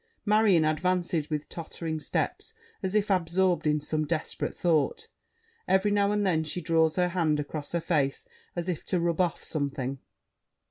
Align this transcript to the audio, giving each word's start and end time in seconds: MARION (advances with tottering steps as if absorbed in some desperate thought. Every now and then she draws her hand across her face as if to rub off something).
MARION 0.25 0.65
(advances 0.65 1.29
with 1.29 1.47
tottering 1.47 1.99
steps 1.99 2.55
as 2.81 2.95
if 2.95 3.11
absorbed 3.11 3.67
in 3.67 3.79
some 3.79 4.07
desperate 4.07 4.57
thought. 4.57 5.07
Every 5.67 5.91
now 5.91 6.11
and 6.11 6.25
then 6.25 6.43
she 6.43 6.59
draws 6.59 6.95
her 6.95 7.09
hand 7.09 7.39
across 7.39 7.73
her 7.73 7.79
face 7.81 8.25
as 8.55 8.67
if 8.67 8.83
to 8.87 8.99
rub 8.99 9.21
off 9.21 9.43
something). 9.43 9.99